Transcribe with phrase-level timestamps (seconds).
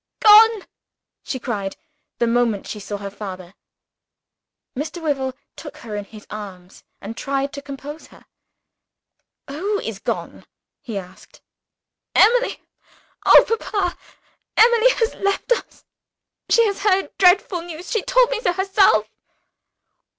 [0.19, 0.63] "Gone!"
[1.21, 1.77] she cried,
[2.17, 3.53] the moment she saw her father.
[4.75, 4.99] Mr.
[4.99, 8.25] Wyvil took her in his arms and tried to compose her.
[9.47, 10.47] "Who has gone?"
[10.81, 11.41] he asked.
[12.15, 12.63] "Emily!
[13.27, 13.95] Oh, papa,
[14.57, 15.85] Emily has left us!
[16.49, 19.07] She has heard dreadful news she told me so herself."